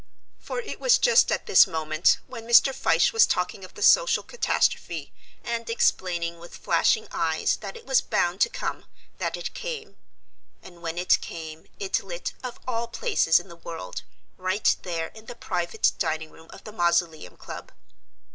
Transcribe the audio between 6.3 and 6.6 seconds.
with